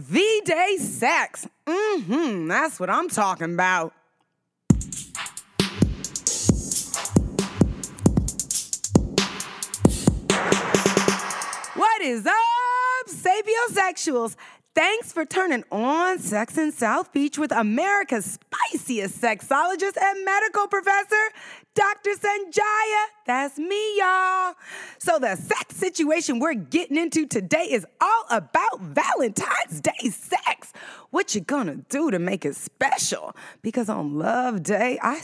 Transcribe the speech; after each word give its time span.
V 0.00 0.42
Day 0.44 0.76
sex. 0.78 1.46
Mm 1.66 2.02
hmm, 2.02 2.48
that's 2.48 2.80
what 2.80 2.90
I'm 2.90 3.08
talking 3.08 3.54
about. 3.54 3.92
What 11.76 12.02
is 12.02 12.26
up, 12.26 12.34
sapiosexuals? 13.08 14.36
Thanks 14.74 15.12
for 15.12 15.24
turning 15.24 15.62
on 15.70 16.18
Sex 16.18 16.58
in 16.58 16.72
South 16.72 17.12
Beach 17.12 17.38
with 17.38 17.52
America's 17.52 18.38
spiciest 18.40 19.20
sexologist 19.20 19.96
and 20.00 20.24
medical 20.24 20.66
professor, 20.66 21.30
Dr. 21.74 22.10
Sonjia. 22.10 23.04
That's 23.26 23.58
me, 23.58 23.98
y'all. 23.98 24.54
So, 24.98 25.18
the 25.18 25.34
sex 25.34 25.74
situation 25.74 26.38
we're 26.38 26.54
getting 26.54 26.96
into 26.96 27.26
today 27.26 27.66
is 27.68 27.84
all 28.00 28.24
about 28.30 28.80
Valentine's 28.80 29.80
Day 29.80 30.10
sex. 30.10 30.72
What 31.10 31.34
you 31.34 31.40
gonna 31.40 31.76
do 31.88 32.12
to 32.12 32.18
make 32.20 32.44
it 32.44 32.54
special? 32.54 33.34
Because 33.62 33.88
on 33.88 34.18
Love 34.18 34.62
Day, 34.62 34.98
I 35.02 35.20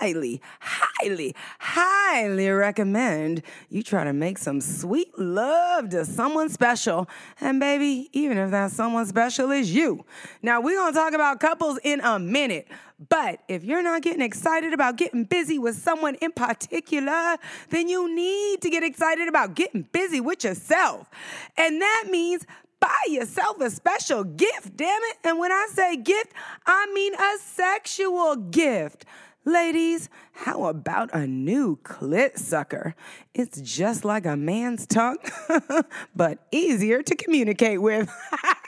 highly, 0.00 0.40
highly, 0.60 1.36
highly 1.60 2.48
recommend 2.48 3.42
you 3.68 3.84
try 3.84 4.02
to 4.02 4.12
make 4.12 4.38
some 4.38 4.60
sweet 4.60 5.16
love 5.18 5.90
to 5.90 6.04
someone 6.04 6.48
special. 6.48 7.08
And 7.40 7.60
baby, 7.60 8.08
even 8.12 8.38
if 8.38 8.50
that 8.50 8.72
someone 8.72 9.06
special 9.06 9.52
is 9.52 9.72
you. 9.72 10.04
Now, 10.42 10.60
we're 10.60 10.78
gonna 10.78 10.94
talk 10.94 11.12
about 11.12 11.38
couples 11.38 11.78
in 11.84 12.00
a 12.00 12.18
minute. 12.18 12.66
But 13.08 13.40
if 13.48 13.64
you're 13.64 13.82
not 13.82 14.02
getting 14.02 14.22
excited 14.22 14.72
about 14.72 14.96
getting 14.96 15.24
busy 15.24 15.58
with 15.58 15.76
someone 15.76 16.14
in 16.16 16.32
particular, 16.32 17.36
then 17.70 17.88
you 17.88 18.14
need 18.14 18.60
to 18.62 18.70
get 18.70 18.82
excited 18.82 19.28
about 19.28 19.54
getting 19.54 19.82
busy 19.92 20.20
with 20.20 20.44
yourself. 20.44 21.08
And 21.56 21.80
that 21.80 22.04
means 22.10 22.46
buy 22.80 23.02
yourself 23.08 23.60
a 23.60 23.70
special 23.70 24.24
gift, 24.24 24.76
damn 24.76 25.00
it. 25.02 25.16
And 25.24 25.38
when 25.38 25.52
I 25.52 25.68
say 25.72 25.96
gift, 25.96 26.32
I 26.66 26.90
mean 26.92 27.14
a 27.14 27.38
sexual 27.40 28.36
gift. 28.36 29.04
Ladies, 29.44 30.08
how 30.32 30.66
about 30.66 31.12
a 31.12 31.26
new 31.26 31.76
clit 31.82 32.38
sucker? 32.38 32.94
It's 33.34 33.60
just 33.60 34.04
like 34.04 34.24
a 34.24 34.36
man's 34.36 34.86
tongue, 34.86 35.18
but 36.14 36.46
easier 36.52 37.02
to 37.02 37.16
communicate 37.16 37.82
with. 37.82 38.08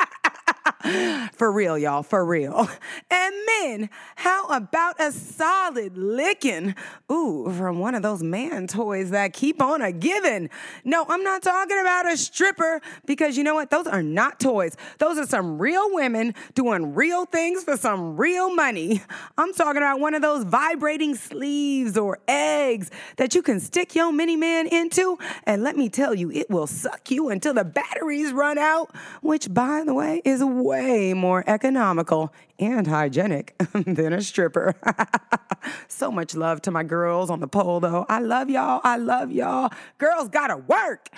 for 1.33 1.51
real, 1.51 1.79
y'all, 1.79 2.03
for 2.03 2.25
real. 2.25 2.69
And 3.11 3.35
men, 3.47 3.91
how 4.17 4.47
about 4.49 5.01
a 5.01 5.13
solid 5.13 5.97
licking? 5.97 6.75
Ooh, 7.11 7.53
from 7.57 7.79
one 7.79 7.95
of 7.95 8.03
those 8.03 8.23
man 8.23 8.67
toys 8.67 9.11
that 9.11 9.33
keep 9.33 9.63
on 9.63 9.83
a 9.83 9.93
giving. 9.93 10.51
No, 10.85 11.07
I'm 11.09 11.23
not 11.23 11.43
talking 11.43 11.79
about 11.81 12.11
a 12.11 12.17
stripper 12.17 12.81
because 13.07 13.37
you 13.37 13.45
know 13.45 13.55
what? 13.55 13.71
Those 13.71 13.87
are 13.87 14.03
not 14.03 14.41
toys. 14.41 14.77
Those 14.99 15.17
are 15.19 15.27
some 15.27 15.59
real 15.59 15.95
women 15.95 16.35
doing 16.55 16.95
real 16.95 17.25
things 17.25 17.63
for 17.63 17.77
some 17.77 18.17
real 18.17 18.53
money. 18.55 19.01
I'm 19.39 19.53
talking 19.55 19.79
about 19.79 20.01
one 20.01 20.15
of 20.15 20.23
those 20.23 20.45
vibrating 20.45 21.15
sleeves 21.15 21.97
or 21.97 22.19
eggs 22.27 22.91
that 23.17 23.35
you 23.35 23.43
can 23.43 23.61
stick 23.61 23.95
your 23.95 24.13
mini 24.13 24.37
man 24.37 24.67
into. 24.67 25.19
And 25.45 25.63
let 25.63 25.77
me 25.77 25.89
tell 25.89 26.15
you, 26.15 26.31
it 26.33 26.51
will 26.51 26.67
suck 26.67 27.11
you 27.11 27.29
until 27.29 27.55
the 27.55 27.65
batteries 27.65 28.33
run 28.33 28.59
out, 28.59 28.95
which, 29.23 29.53
by 29.53 29.85
the 29.85 29.95
way, 29.95 30.21
is 30.25 30.43
way 30.43 30.74
more 31.15 31.45
economical 31.47 32.33
and 32.59 32.87
hygienic 32.87 33.57
than 33.73 34.13
a 34.13 34.23
stripper. 34.23 34.75
so 35.89 36.11
much 36.11 36.35
love 36.35 36.63
to 36.63 36.71
my 36.71 36.83
girls 36.83 37.31
on 37.31 37.41
the 37.41 37.49
pole, 37.49 37.81
though. 37.81 38.07
I 38.09 38.21
love 38.21 38.51
y'all. 38.51 38.81
I 38.85 38.97
love 38.97 39.33
y'all. 39.33 39.71
Girls 39.99 40.29
gotta 40.29 40.57
work. 40.57 41.09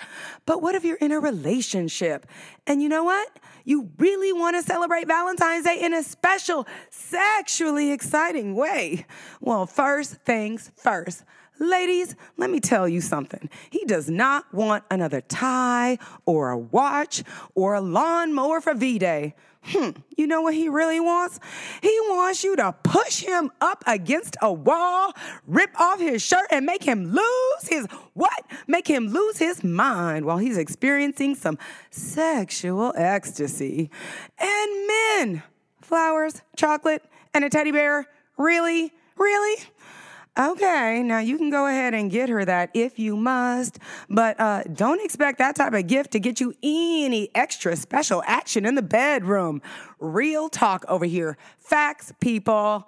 But 0.45 0.61
what 0.61 0.75
if 0.75 0.83
you're 0.83 0.97
in 0.97 1.11
a 1.11 1.19
relationship? 1.19 2.25
And 2.65 2.81
you 2.81 2.89
know 2.89 3.03
what? 3.03 3.29
You 3.65 3.89
really 3.97 4.33
wanna 4.33 4.63
celebrate 4.63 5.07
Valentine's 5.07 5.65
Day 5.65 5.79
in 5.81 5.93
a 5.93 6.03
special, 6.03 6.67
sexually 6.89 7.91
exciting 7.91 8.55
way. 8.55 9.05
Well, 9.41 9.65
first 9.65 10.15
things 10.25 10.71
first. 10.75 11.23
Ladies, 11.59 12.15
let 12.37 12.49
me 12.49 12.59
tell 12.59 12.87
you 12.87 13.01
something. 13.01 13.49
He 13.69 13.83
does 13.85 14.09
not 14.09 14.53
want 14.53 14.83
another 14.91 15.21
tie 15.21 15.97
or 16.25 16.51
a 16.51 16.57
watch 16.57 17.23
or 17.55 17.73
a 17.73 17.81
lawnmower 17.81 18.61
for 18.61 18.73
V 18.73 18.99
Day. 18.99 19.33
Hmm, 19.63 19.89
you 20.15 20.27
know 20.27 20.41
what 20.41 20.53
he 20.53 20.69
really 20.69 20.99
wants? 20.99 21.41
He 21.81 21.97
wants 22.03 22.41
you 22.43 22.55
to 22.55 22.73
push 22.83 23.21
him 23.21 23.51
up 23.59 23.83
against 23.85 24.37
a 24.41 24.53
wall, 24.53 25.11
rip 25.45 25.77
off 25.79 25.99
his 25.99 26.21
shirt, 26.21 26.45
and 26.51 26.65
make 26.65 26.83
him 26.83 27.11
lose 27.11 27.67
his 27.67 27.85
what? 28.13 28.45
Make 28.67 28.87
him 28.87 29.07
lose 29.09 29.39
his 29.39 29.65
mind 29.65 30.25
while 30.25 30.37
he's 30.37 30.57
experiencing 30.57 31.35
some 31.35 31.57
sexual 31.89 32.93
ecstasy. 32.95 33.89
And 34.39 34.87
men, 34.87 35.43
flowers, 35.81 36.43
chocolate, 36.55 37.03
and 37.33 37.43
a 37.43 37.49
teddy 37.49 37.71
bear. 37.71 38.05
Really? 38.37 38.93
Really? 39.17 39.63
Okay, 40.39 41.01
now 41.03 41.17
you 41.17 41.35
can 41.39 41.49
go 41.49 41.65
ahead 41.65 41.95
and 41.95 42.11
get 42.11 42.29
her 42.29 42.45
that 42.45 42.69
if 42.75 42.99
you 42.99 43.17
must, 43.17 43.79
but 44.07 44.39
uh, 44.39 44.61
don't 44.71 45.03
expect 45.03 45.39
that 45.39 45.55
type 45.55 45.73
of 45.73 45.87
gift 45.87 46.11
to 46.11 46.19
get 46.19 46.39
you 46.39 46.53
any 46.61 47.31
extra 47.33 47.75
special 47.75 48.21
action 48.27 48.63
in 48.63 48.75
the 48.75 48.83
bedroom. 48.83 49.63
Real 49.99 50.47
talk 50.47 50.85
over 50.87 51.05
here. 51.05 51.39
Facts, 51.57 52.13
people. 52.19 52.87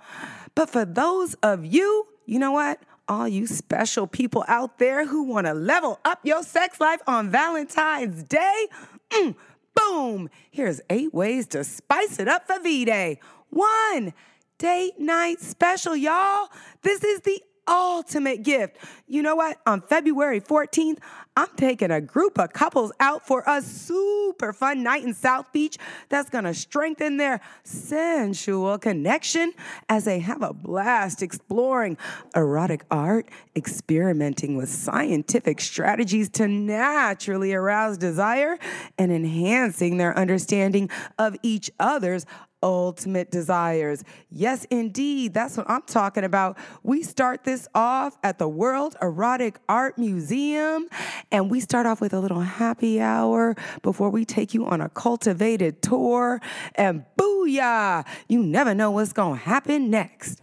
But 0.54 0.70
for 0.70 0.86
those 0.86 1.34
of 1.42 1.66
you, 1.66 2.06
you 2.28 2.38
know 2.38 2.52
what? 2.52 2.84
All 3.08 3.28
you 3.28 3.48
special 3.48 4.06
people 4.06 4.46
out 4.48 4.78
there 4.78 5.08
who 5.08 5.24
want 5.24 5.48
to 5.48 5.56
level 5.56 6.00
up 6.06 6.20
your 6.24 6.44
sex 6.44 6.80
life 6.80 7.02
on 7.08 7.32
Valentine's 7.32 8.22
Day, 8.22 8.68
mm, 9.10 9.36
boom! 9.74 10.30
Here's 10.52 10.82
eight 10.92 11.16
ways 11.16 11.48
to 11.48 11.64
spice 11.64 12.20
it 12.20 12.28
up 12.28 12.46
for 12.46 12.60
V 12.60 12.86
Day. 12.86 13.20
One, 13.50 14.14
date 14.60 15.00
night 15.00 15.40
special, 15.40 15.96
y'all. 15.96 16.50
This 16.84 17.04
is 17.04 17.22
the 17.22 17.42
ultimate 17.68 18.44
gift. 18.44 18.78
You 19.08 19.22
know 19.22 19.36
what? 19.36 19.58
On 19.66 19.82
February 19.82 20.42
14th, 20.42 20.98
I'm 21.38 21.50
taking 21.56 21.92
a 21.92 22.02
group 22.02 22.38
of 22.38 22.52
couples 22.52 22.92
out 23.00 23.26
for 23.26 23.44
a 23.48 23.62
super 23.62 24.52
fun 24.52 24.84
night 24.84 25.04
in 25.04 25.14
South 25.14 25.54
Beach 25.54 25.78
that's 26.10 26.30
gonna 26.30 26.54
strengthen 26.54 27.18
their 27.18 27.40
sensual 27.64 28.78
connection 28.78 29.54
as 29.88 30.06
they 30.06 30.20
have 30.20 30.42
a 30.42 30.54
blast 30.54 31.22
exploring 31.22 31.98
erotic 32.36 32.84
art, 32.92 33.30
experimenting 33.56 34.58
with 34.58 34.70
scientific 34.70 35.62
strategies 35.62 36.28
to 36.30 36.48
naturally 36.48 37.54
arouse 37.54 37.98
desire, 37.98 38.58
and 38.98 39.12
enhancing 39.12 39.98
their 39.98 40.18
understanding 40.18 40.90
of 41.18 41.38
each 41.42 41.72
other's 41.80 42.26
ultimate 42.62 43.32
desires. 43.32 44.04
Yes, 44.30 44.66
indeed. 44.70 45.34
That's 45.34 45.58
what 45.58 45.70
I'm 45.70 45.84
talking 45.84 46.24
about. 46.24 46.58
We 46.84 47.04
start 47.04 47.44
this 47.44 47.68
off 47.74 48.18
at 48.24 48.40
the 48.40 48.48
World 48.48 48.96
Erotic 49.02 49.60
Art 49.68 49.98
Museum, 49.98 50.88
and 51.32 51.50
we 51.50 51.60
start 51.60 51.86
off 51.86 52.02
with 52.02 52.14
a 52.14 52.20
little 52.20 52.42
happy 52.42 53.00
hour 53.02 53.56
before 53.82 54.10
we 54.10 54.26
take 54.26 54.54
you 54.54 54.66
on 54.66 54.82
a 54.82 54.90
cultivated 54.90 55.82
tour. 55.82 56.42
And 56.76 57.06
booyah! 57.18 58.06
You 58.28 58.44
never 58.44 58.74
know 58.74 58.92
what's 58.92 59.14
to 59.14 59.34
happen 59.34 59.90
next. 59.90 60.40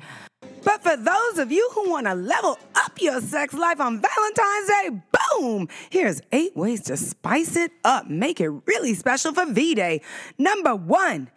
But 0.66 0.82
for 0.82 0.96
those 0.96 1.38
of 1.38 1.52
you 1.52 1.70
who 1.74 1.90
want 1.90 2.06
to 2.06 2.14
level 2.14 2.58
up 2.74 3.00
your 3.00 3.20
sex 3.20 3.54
life 3.54 3.80
on 3.80 4.02
Valentine's 4.02 4.68
Day, 4.68 5.02
boom! 5.38 5.68
Here's 5.90 6.20
eight 6.32 6.56
ways 6.56 6.82
to 6.82 6.96
spice 6.96 7.56
it 7.56 7.70
up, 7.84 8.08
make 8.08 8.40
it 8.40 8.48
really 8.66 8.94
special 8.94 9.32
for 9.32 9.46
V 9.46 9.76
Day. 9.76 10.02
Number 10.38 10.74
one, 10.74 11.30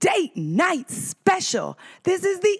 date 0.00 0.36
night 0.36 0.90
special. 0.90 1.78
This 2.04 2.24
is 2.24 2.40
the 2.40 2.58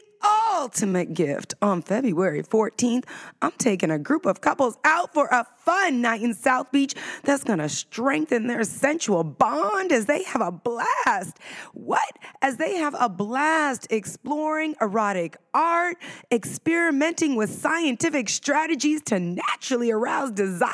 ultimate 0.56 1.14
gift. 1.14 1.54
On 1.62 1.82
February 1.82 2.42
14th, 2.42 3.04
I'm 3.40 3.52
taking 3.52 3.90
a 3.90 3.98
group 3.98 4.26
of 4.26 4.40
couples 4.40 4.76
out 4.84 5.14
for 5.14 5.26
a 5.26 5.46
fun 5.58 6.00
night 6.00 6.22
in 6.22 6.34
South 6.34 6.72
Beach 6.72 6.94
that's 7.22 7.44
gonna 7.44 7.68
strengthen 7.68 8.46
their 8.46 8.64
sensual 8.64 9.24
bond 9.24 9.92
as 9.92 10.06
they 10.06 10.22
have 10.24 10.40
a 10.40 10.50
blast. 10.50 11.38
What? 11.72 12.18
As 12.42 12.56
they 12.56 12.76
have 12.76 12.96
a 12.98 13.08
blast 13.08 13.86
exploring 13.90 14.74
erotic 14.80 15.36
art, 15.54 15.96
experimenting 16.30 17.36
with 17.36 17.50
scientific 17.50 18.28
strategies 18.28 19.02
to 19.02 19.18
naturally 19.18 19.90
arouse 19.90 20.30
desire, 20.30 20.66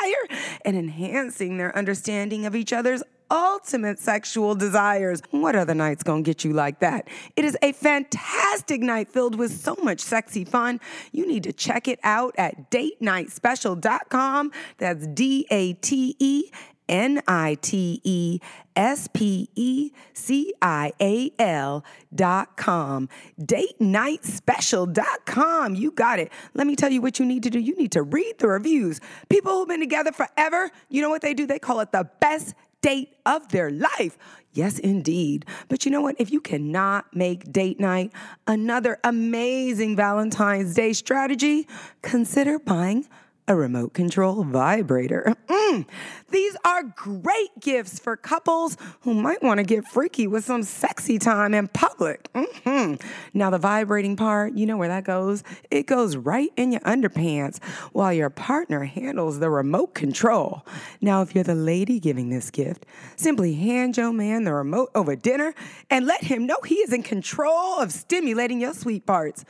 and 0.65 0.77
enhancing 0.77 1.59
their 1.59 1.77
understanding 1.77 2.47
of 2.47 2.55
each 2.57 2.73
other's 2.73 3.03
ultimate 3.33 3.99
sexual 3.99 4.55
desires. 4.55 5.23
What 5.31 5.57
other 5.57 5.75
night's 5.75 6.03
gonna 6.03 6.23
get 6.23 6.45
you 6.45 6.53
like 6.53 6.81
that? 6.81 7.09
It 7.35 7.45
is 7.45 7.57
a 7.63 7.73
fantastic 7.73 8.83
night 8.83 9.11
filled 9.11 9.37
with 9.37 9.53
so 9.53 9.75
much 9.83 10.01
sexy 10.01 10.45
fun. 10.45 10.79
You 11.11 11.27
need 11.27 11.43
to 11.45 11.53
check 11.53 11.89
it 11.89 11.99
out 12.05 12.35
at 12.37 12.71
datenightspecial.com. 12.71 14.53
That's 14.79 15.07
D 15.07 15.47
A 15.51 15.73
T 15.73 16.15
E 16.19 16.51
N 16.89 17.23
I 17.27 17.57
T 17.63 18.03
E 18.05 18.39
S 18.77 19.09
P 19.13 19.49
E 19.55 19.93
C 20.13 20.53
I 20.61 20.93
A 21.01 21.33
L 21.39 21.85
dot 22.15 22.57
com. 22.59 23.09
Date 23.43 23.81
night 23.81 24.25
special 24.25 24.85
dot 24.85 25.25
com. 25.25 25.75
You 25.75 25.91
got 25.91 26.19
it. 26.19 26.31
Let 26.53 26.67
me 26.67 26.77
tell 26.77 26.93
you 26.93 27.01
what 27.01 27.19
you 27.19 27.25
need 27.25 27.43
to 27.45 27.51
do. 27.51 27.59
You 27.59 27.75
need 27.77 27.93
to 27.93 28.03
read 28.03 28.35
the 28.39 28.49
reviews. 28.49 29.01
People 29.31 29.53
who've 29.53 29.69
been 29.69 29.81
together 29.81 30.13
forever, 30.13 30.71
you 30.91 31.01
know 31.01 31.09
what 31.09 31.23
they 31.23 31.33
do? 31.33 31.47
They 31.47 31.59
call 31.59 31.81
it 31.81 31.93
the 31.93 32.11
best 32.21 32.55
date 32.83 33.15
of 33.25 33.49
their 33.49 33.71
life. 33.71 34.19
Yes, 34.53 34.79
indeed. 34.79 35.47
But 35.69 35.85
you 35.87 35.91
know 35.91 36.03
what? 36.03 36.17
If 36.19 36.31
you 36.31 36.41
cannot 36.41 37.17
make 37.17 37.51
date 37.51 37.81
night 37.81 38.13
another 38.47 38.99
amazing 39.03 39.97
Valentine's 39.97 40.75
Day 40.75 40.93
strategy, 40.93 41.67
consider 42.03 42.59
buying 42.59 43.09
a 43.49 43.57
remote 43.57 43.93
control 43.93 44.45
vibrator. 44.45 45.35
Mm, 45.53 45.87
these 46.31 46.57
are 46.65 46.83
great 46.83 47.51
gifts 47.61 47.99
for 47.99 48.17
couples 48.17 48.77
who 49.03 49.15
might 49.15 49.43
want 49.43 49.59
to 49.59 49.65
get 49.65 49.87
freaky 49.87 50.27
with 50.27 50.45
some 50.45 50.63
sexy 50.63 51.19
time 51.19 51.55
in 51.55 51.69
public. 51.69 52.31
Mm-hmm. 52.33 52.95
Now, 53.33 53.51
the 53.51 53.59
vibrating 53.59 54.17
part, 54.17 54.55
you 54.55 54.67
know 54.67 54.77
where 54.77 54.89
that 54.89 55.05
goes? 55.05 55.45
It 55.71 55.87
goes 55.87 56.17
right 56.17 56.51
in 56.57 56.73
your 56.73 56.81
underpants 56.83 57.63
while 57.93 58.13
your 58.13 58.31
partner 58.31 58.85
handles 58.85 59.39
the 59.39 59.51
remote 59.51 59.95
control. 59.95 60.67
Now, 61.01 61.23
if 61.23 61.35
you're 61.35 61.45
the 61.45 61.55
lady 61.55 62.01
giving 62.01 62.31
this 62.31 62.51
gift, 62.51 62.85
simply 63.17 63.55
hand 63.55 63.97
your 63.97 64.13
man 64.13 64.45
the 64.45 64.55
remote 64.55 64.91
over 64.95 65.17
dinner 65.17 65.55
and 65.91 66.07
let 66.07 66.25
him 66.25 66.47
know 66.47 66.57
he 66.65 66.77
is 66.77 66.93
in 66.93 67.03
control 67.03 67.79
of 67.79 67.93
stimulating 67.93 68.61
your 68.61 68.75
sweet 68.75 69.07
parts. 69.07 69.45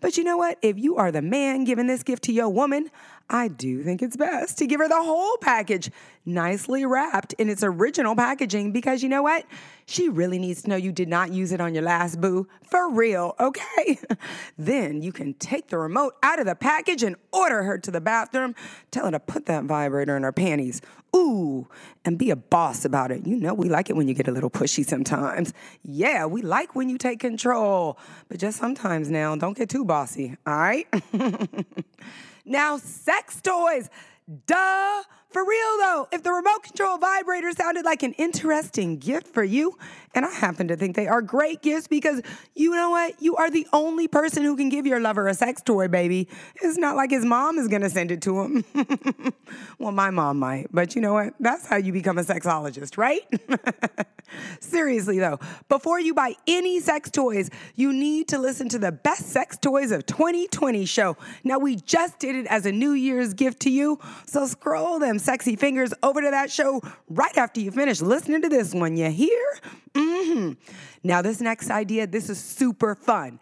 But 0.00 0.16
you 0.16 0.24
know 0.24 0.36
what? 0.36 0.58
If 0.62 0.78
you 0.78 0.96
are 0.96 1.10
the 1.10 1.22
man 1.22 1.64
giving 1.64 1.86
this 1.86 2.02
gift 2.02 2.24
to 2.24 2.32
your 2.32 2.48
woman, 2.48 2.90
I 3.28 3.48
do 3.48 3.82
think 3.82 4.02
it's 4.02 4.16
best 4.16 4.58
to 4.58 4.66
give 4.66 4.80
her 4.80 4.88
the 4.88 5.02
whole 5.02 5.36
package, 5.38 5.90
nicely 6.24 6.86
wrapped 6.86 7.32
in 7.34 7.48
its 7.48 7.64
original 7.64 8.14
packaging, 8.14 8.70
because 8.70 9.02
you 9.02 9.08
know 9.08 9.22
what? 9.22 9.44
She 9.86 10.08
really 10.08 10.38
needs 10.38 10.62
to 10.62 10.70
know 10.70 10.76
you 10.76 10.92
did 10.92 11.08
not 11.08 11.32
use 11.32 11.50
it 11.50 11.60
on 11.60 11.74
your 11.74 11.82
last 11.82 12.20
boo. 12.20 12.46
For 12.70 12.88
real, 12.88 13.34
okay? 13.40 13.98
then 14.58 15.02
you 15.02 15.12
can 15.12 15.34
take 15.34 15.68
the 15.68 15.78
remote 15.78 16.14
out 16.22 16.38
of 16.38 16.46
the 16.46 16.54
package 16.54 17.02
and 17.02 17.16
order 17.32 17.64
her 17.64 17.78
to 17.78 17.90
the 17.90 18.00
bathroom. 18.00 18.54
Tell 18.92 19.06
her 19.06 19.10
to 19.10 19.20
put 19.20 19.46
that 19.46 19.64
vibrator 19.64 20.16
in 20.16 20.22
her 20.22 20.32
panties. 20.32 20.80
Ooh, 21.14 21.66
and 22.04 22.18
be 22.18 22.30
a 22.30 22.36
boss 22.36 22.84
about 22.84 23.10
it. 23.10 23.26
You 23.26 23.36
know, 23.36 23.54
we 23.54 23.68
like 23.68 23.90
it 23.90 23.96
when 23.96 24.06
you 24.06 24.14
get 24.14 24.28
a 24.28 24.32
little 24.32 24.50
pushy 24.50 24.84
sometimes. 24.84 25.52
Yeah, 25.82 26.26
we 26.26 26.42
like 26.42 26.74
when 26.76 26.88
you 26.88 26.98
take 26.98 27.18
control, 27.20 27.98
but 28.28 28.38
just 28.38 28.58
sometimes 28.58 29.10
now, 29.10 29.34
don't 29.34 29.56
get 29.56 29.68
too 29.68 29.84
bossy, 29.84 30.36
all 30.46 30.56
right? 30.56 30.86
Now, 32.46 32.78
sex 32.78 33.40
toys. 33.42 33.90
Duh. 34.46 35.02
For 35.30 35.44
real 35.44 35.76
though, 35.78 36.08
if 36.12 36.22
the 36.22 36.32
remote 36.32 36.62
control 36.62 36.96
vibrator 36.96 37.52
sounded 37.52 37.84
like 37.84 38.02
an 38.02 38.12
interesting 38.14 38.96
gift 38.96 39.26
for 39.26 39.44
you, 39.44 39.76
and 40.16 40.24
I 40.24 40.32
happen 40.32 40.68
to 40.68 40.76
think 40.76 40.96
they 40.96 41.06
are 41.06 41.20
great 41.20 41.60
gifts 41.60 41.86
because 41.86 42.22
you 42.54 42.74
know 42.74 42.90
what? 42.90 43.22
You 43.22 43.36
are 43.36 43.50
the 43.50 43.66
only 43.72 44.08
person 44.08 44.42
who 44.42 44.56
can 44.56 44.70
give 44.70 44.86
your 44.86 44.98
lover 44.98 45.28
a 45.28 45.34
sex 45.34 45.60
toy, 45.62 45.88
baby. 45.88 46.28
It's 46.62 46.78
not 46.78 46.96
like 46.96 47.10
his 47.10 47.24
mom 47.24 47.58
is 47.58 47.68
gonna 47.68 47.90
send 47.90 48.10
it 48.10 48.22
to 48.22 48.40
him. 48.40 48.64
well, 49.78 49.92
my 49.92 50.10
mom 50.10 50.38
might, 50.38 50.68
but 50.72 50.94
you 50.94 51.02
know 51.02 51.12
what? 51.12 51.34
That's 51.38 51.66
how 51.66 51.76
you 51.76 51.92
become 51.92 52.16
a 52.16 52.22
sexologist, 52.22 52.96
right? 52.96 53.20
Seriously 54.60 55.18
though, 55.18 55.38
before 55.68 56.00
you 56.00 56.14
buy 56.14 56.34
any 56.46 56.80
sex 56.80 57.10
toys, 57.10 57.50
you 57.74 57.92
need 57.92 58.28
to 58.28 58.38
listen 58.38 58.70
to 58.70 58.78
the 58.78 58.92
best 58.92 59.28
sex 59.28 59.58
toys 59.58 59.92
of 59.92 60.06
2020 60.06 60.86
show. 60.86 61.16
Now, 61.44 61.58
we 61.58 61.76
just 61.76 62.18
did 62.18 62.34
it 62.34 62.46
as 62.46 62.64
a 62.64 62.72
New 62.72 62.92
Year's 62.92 63.34
gift 63.34 63.60
to 63.60 63.70
you, 63.70 63.98
so 64.24 64.46
scroll 64.46 64.98
them 64.98 65.18
sexy 65.18 65.56
fingers 65.56 65.92
over 66.02 66.22
to 66.22 66.30
that 66.30 66.50
show 66.50 66.80
right 67.10 67.36
after 67.36 67.60
you 67.60 67.70
finish 67.70 68.00
listening 68.00 68.42
to 68.42 68.48
this 68.48 68.74
one. 68.74 68.96
You 68.96 69.10
hear? 69.10 69.60
Mm-hmm. 69.96 70.52
Now, 71.02 71.22
this 71.22 71.40
next 71.40 71.70
idea, 71.70 72.06
this 72.06 72.28
is 72.28 72.38
super 72.38 72.94
fun. 72.94 73.38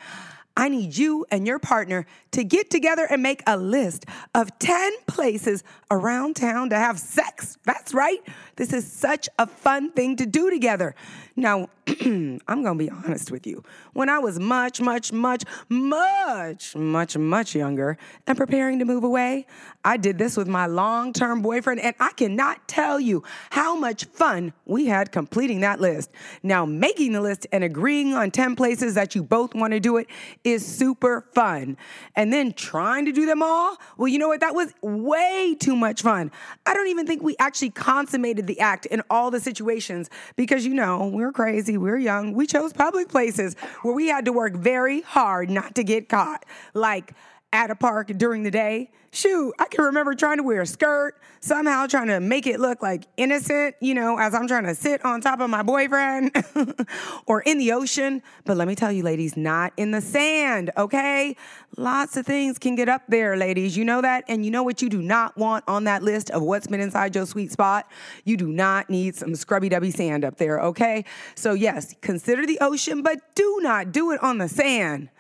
I 0.57 0.69
need 0.69 0.97
you 0.97 1.27
and 1.33 1.47
your 1.47 1.59
partner 1.59 2.07
to 2.31 2.45
get 2.45 2.71
together 2.71 3.07
and 3.11 3.23
make 3.23 3.43
a 3.45 3.57
list 3.57 4.07
of 4.35 4.57
10 4.61 4.93
places 5.09 5.65
around 5.91 6.37
town 6.37 6.71
to 6.71 6.77
have 6.77 7.01
sex. 7.01 7.59
That's 7.65 7.93
right. 7.93 8.21
This 8.55 8.73
is 8.73 8.91
such 8.91 9.29
a 9.37 9.49
fun 9.49 9.91
thing 9.91 10.15
to 10.17 10.27
do 10.27 10.51
together. 10.51 10.95
Now, 11.37 11.69
I'm 11.87 12.39
going 12.47 12.65
to 12.65 12.75
be 12.75 12.91
honest 12.91 13.31
with 13.31 13.47
you. 13.47 13.63
When 13.93 14.09
I 14.09 14.19
was 14.19 14.39
much, 14.39 14.81
much, 14.81 15.13
much, 15.13 15.43
much, 15.69 16.77
much, 16.77 17.19
much 17.19 17.55
younger 17.55 17.99
and 18.27 18.39
preparing 18.39 18.79
to 18.79 18.85
move 18.85 19.05
away, 19.05 19.47
I 19.85 19.97
did 19.97 20.17
this 20.17 20.37
with 20.37 20.49
my 20.49 20.67
long 20.67 21.13
term 21.13 21.43
boyfriend, 21.43 21.81
and 21.81 21.95
I 22.01 22.13
cannot 22.13 22.67
tell 22.69 22.99
you 22.99 23.23
how 23.51 23.77
much 23.77 24.05
fun 24.07 24.53
we 24.65 24.87
had 24.87 25.13
completing 25.13 25.61
that 25.61 25.81
list. 25.81 26.11
Now, 26.43 26.65
making 26.65 27.13
the 27.13 27.21
list 27.21 27.47
and 27.53 27.63
agreeing 27.63 28.15
on 28.15 28.31
10 28.31 28.57
places 28.57 28.95
that 28.95 29.15
you 29.15 29.23
both 29.23 29.55
want 29.55 29.73
to 29.73 29.81
do 29.81 29.99
it 29.99 30.07
is 30.43 30.65
super 30.65 31.27
fun. 31.35 31.77
And 32.17 32.33
then 32.33 32.53
trying 32.53 33.05
to 33.07 33.13
do 33.13 33.27
them 33.27 33.43
all, 33.43 33.77
well, 33.99 34.09
you 34.09 34.19
know 34.19 34.29
what? 34.29 34.41
That 34.41 34.55
was 34.55 34.73
way 34.81 35.55
too 35.59 35.77
much 35.77 36.03
fun. 36.03 36.31
I 36.65 36.73
don't 36.73 36.89
even 36.89 37.07
think 37.07 37.23
we 37.23 37.37
actually 37.39 37.71
consummated 37.71 38.47
the 38.47 38.61
act 38.61 38.87
in 38.87 39.03
all 39.11 39.31
the 39.31 39.41
situations 39.41 40.09
because, 40.37 40.65
you 40.65 40.75
know, 40.75 41.09
we 41.25 41.29
we're 41.29 41.33
crazy, 41.33 41.79
we 41.79 41.91
we're 41.91 41.97
young. 41.97 42.35
We 42.35 42.47
chose 42.47 42.75
public 42.75 43.09
places 43.09 43.57
where 43.81 43.95
we 43.95 44.09
had 44.09 44.27
to 44.27 44.33
work 44.33 44.53
very 44.55 45.01
hard 45.01 45.49
not 45.49 45.75
to 45.77 45.85
get 45.85 46.11
caught. 46.11 46.45
Like, 46.75 47.15
at 47.55 47.71
a 47.71 47.77
park 47.77 48.09
during 48.19 48.43
the 48.43 48.51
day. 48.51 48.91
Shoot, 49.13 49.55
I 49.61 49.67
can 49.67 49.85
remember 49.85 50.17
trying 50.17 50.39
to 50.39 50.43
wear 50.43 50.63
a 50.63 50.67
skirt, 50.67 51.15
somehow 51.39 51.87
trying 51.87 52.09
to 52.09 52.19
make 52.19 52.49
it 52.49 52.59
look 52.59 52.83
like 52.83 53.05
innocent, 53.17 53.77
you 53.81 53.95
know, 53.95 54.19
as 54.19 54.35
I'm 54.35 54.49
trying 54.49 54.65
to 54.65 54.75
sit 54.75 55.05
on 55.05 55.21
top 55.21 55.39
of 55.39 55.49
my 55.49 55.63
boyfriend 55.63 56.33
or 57.27 57.43
in 57.43 57.59
the 57.59 57.71
ocean. 57.71 58.23
But 58.45 58.57
let 58.57 58.67
me 58.67 58.75
tell 58.75 58.91
you, 58.91 59.05
ladies, 59.05 59.37
not 59.37 59.73
in 59.77 59.93
the 59.93 60.01
sand, 60.01 60.73
okay? 60.77 61.37
Lots 61.77 62.17
of 62.17 62.27
things 62.27 62.59
can 62.59 62.75
get 62.75 62.89
up 62.89 63.03
there, 63.07 63.37
ladies. 63.37 63.77
You 63.77 63.85
know 63.85 64.03
that? 64.03 64.25
And 64.27 64.45
you 64.45 64.51
know 64.51 64.65
what 64.65 64.83
you 64.83 64.89
do 64.89 65.01
not 65.01 65.37
want 65.39 65.63
on 65.69 65.85
that 65.85 66.03
list 66.03 66.31
of 66.31 66.43
what's 66.43 66.67
been 66.67 66.81
inside 66.81 67.15
your 67.15 67.25
sweet 67.25 67.53
spot? 67.53 67.89
You 68.25 68.37
do 68.37 68.49
not 68.49 68.91
need 68.91 69.15
some 69.15 69.37
scrubby 69.37 69.71
dubby 69.71 69.95
sand 69.95 70.25
up 70.25 70.39
there, 70.39 70.61
okay? 70.61 71.05
So, 71.37 71.55
yes, 71.55 71.95
consider 72.01 72.47
the 72.47 72.59
ocean, 72.61 73.03
but 73.03 73.37
do 73.37 73.61
not 73.63 73.93
do 73.93 74.11
it 74.11 74.21
on 74.25 74.39
the 74.39 74.49
sand. 74.49 75.11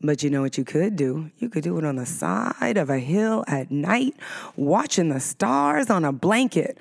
But 0.00 0.22
you 0.22 0.30
know 0.30 0.42
what 0.42 0.58
you 0.58 0.64
could 0.64 0.96
do? 0.96 1.30
You 1.38 1.48
could 1.48 1.64
do 1.64 1.78
it 1.78 1.84
on 1.84 1.96
the 1.96 2.06
side 2.06 2.76
of 2.76 2.90
a 2.90 2.98
hill 2.98 3.44
at 3.46 3.70
night, 3.70 4.14
watching 4.56 5.08
the 5.08 5.20
stars 5.20 5.88
on 5.90 6.04
a 6.04 6.12
blanket. 6.12 6.78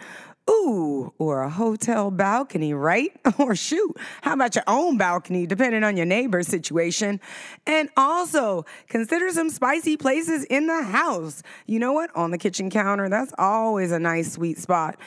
Ooh, 0.49 1.13
or 1.17 1.41
a 1.41 1.49
hotel 1.49 2.11
balcony, 2.11 2.73
right? 2.73 3.11
Or 3.39 3.55
shoot, 3.55 3.97
how 4.21 4.33
about 4.33 4.55
your 4.55 4.63
own 4.67 4.97
balcony, 4.97 5.47
depending 5.47 5.83
on 5.83 5.97
your 5.97 6.05
neighbor's 6.05 6.47
situation? 6.47 7.19
And 7.65 7.89
also, 7.97 8.65
consider 8.87 9.29
some 9.31 9.49
spicy 9.49 9.97
places 9.97 10.45
in 10.45 10.67
the 10.67 10.83
house. 10.83 11.41
You 11.65 11.79
know 11.79 11.93
what? 11.93 12.15
On 12.15 12.31
the 12.31 12.37
kitchen 12.37 12.69
counter, 12.69 13.09
that's 13.09 13.33
always 13.37 13.91
a 13.91 13.99
nice 13.99 14.33
sweet 14.33 14.59
spot. 14.59 14.97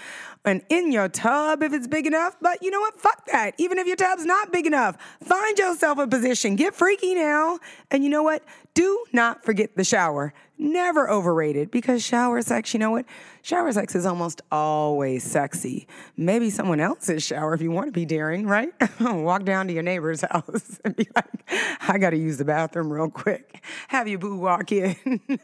And 0.45 0.63
in 0.69 0.93
your 0.93 1.09
tub 1.09 1.63
if 1.63 1.73
it's 1.73 1.89
big 1.89 2.07
enough, 2.07 2.37
but 2.41 2.63
you 2.63 2.71
know 2.71 2.81
what? 2.81 2.99
Fuck 3.01 3.27
that. 3.27 3.55
Even 3.59 3.79
if 3.79 3.87
your 3.87 3.97
tub's 3.97 4.25
not 4.25 4.53
big 4.53 4.67
enough, 4.67 4.97
find 5.21 5.59
yourself 5.59 5.99
a 5.99 6.07
position. 6.07 6.57
Get 6.57 6.75
freaky 6.75 7.15
now. 7.15 7.59
And 7.91 8.05
you 8.05 8.11
know 8.11 8.23
what? 8.23 8.45
Do 8.75 9.05
not 9.13 9.45
forget 9.45 9.77
the 9.77 9.85
shower. 9.85 10.33
Never 10.59 11.11
overrated 11.11 11.71
because 11.71 12.03
shower 12.03 12.41
sex, 12.41 12.73
you 12.73 12.81
know 12.81 12.91
what? 12.91 13.05
Shower 13.43 13.71
sex 13.73 13.95
is 13.95 14.07
almost 14.07 14.41
always 14.51 15.23
sexy. 15.23 15.87
Maybe 16.17 16.49
someone 16.49 16.81
else's 16.81 17.23
shower 17.23 17.53
if 17.53 17.61
you 17.61 17.71
want 17.71 17.89
to 17.89 17.93
be 17.93 18.07
daring, 18.07 18.47
right? 18.47 18.71
Walk 19.01 19.45
down 19.45 19.67
to 19.69 19.75
your 19.75 19.83
neighbor's 19.83 20.21
house 20.31 20.81
and 20.83 20.97
be 20.97 21.07
like, 21.15 21.51
I 21.87 21.99
got 21.99 22.11
to 22.11 22.17
use 22.17 22.39
the 22.39 22.47
bathroom 22.47 22.91
real 22.91 23.11
quick. 23.11 23.63
Have 23.89 24.09
your 24.09 24.19
boo 24.19 24.39
walk 24.39 24.73
in. 24.73 25.21